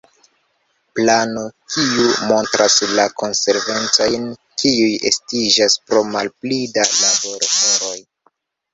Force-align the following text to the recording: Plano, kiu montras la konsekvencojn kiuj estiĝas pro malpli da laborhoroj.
Plano, 0.99 1.43
kiu 1.73 2.07
montras 2.31 2.79
la 3.01 3.07
konsekvencojn 3.25 4.27
kiuj 4.63 4.91
estiĝas 5.13 5.81
pro 5.87 6.05
malpli 6.19 6.63
da 6.81 6.91
laborhoroj. 6.99 7.97